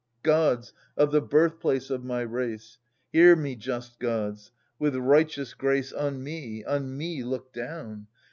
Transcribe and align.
* 0.17 0.23
Gods 0.23 0.73
of 0.97 1.11
the 1.11 1.21
birfehplaec 1.21 1.91
of 1.91 2.03
my 2.03 2.21
race,'' 2.21 2.79
Hear 3.13 3.35
me, 3.35 3.55
just 3.55 3.99
gods! 3.99 4.51
With 4.79 4.95
righteous 4.95 5.53
grace 5.53 5.93
On 5.93 6.23
me, 6.23 6.63
on 6.63 6.97
me 6.97 7.23
look 7.23 7.53
down 7.53 8.07